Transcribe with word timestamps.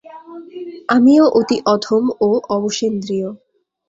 আমিও 0.89 1.25
অতি 1.39 1.57
অধম 1.65 2.05
ও 2.21 2.29
অবশেন্দ্রিয়। 2.49 3.27